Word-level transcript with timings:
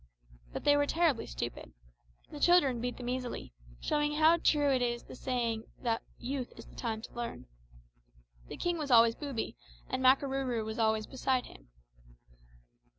But 0.51 0.63
they 0.63 0.75
were 0.75 0.87
terribly 0.87 1.27
stupid. 1.27 1.73
The 2.31 2.39
children 2.39 2.81
beat 2.81 2.97
them 2.97 3.07
easily, 3.07 3.53
showing 3.79 4.13
how 4.15 4.37
true 4.37 4.71
is 4.71 5.03
the 5.03 5.13
saying 5.15 5.65
that 5.83 6.01
`youth 6.19 6.57
is 6.57 6.65
the 6.65 6.73
time 6.73 7.03
to 7.03 7.13
learn.' 7.13 7.45
The 8.47 8.57
king 8.57 8.79
was 8.79 8.89
always 8.89 9.13
booby, 9.13 9.55
and 9.87 10.01
Makarooroo 10.03 10.65
was 10.65 10.79
always 10.79 11.05
beside 11.05 11.45
him." 11.45 11.69